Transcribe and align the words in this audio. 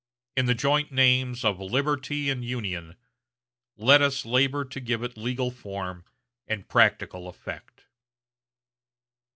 In 0.35 0.47
the 0.47 0.55
joint 0.55 0.91
names 0.91 1.45
of 1.45 1.59
Liberty 1.59 2.31
and 2.31 2.43
Union, 2.43 2.95
let 3.77 4.01
us 4.01 4.25
labor 4.25 4.65
to 4.65 4.79
give 4.79 5.03
it 5.03 5.15
legal 5.15 5.51
form 5.51 6.05
and 6.47 6.67
practical 6.67 7.27
effect." 7.27 7.83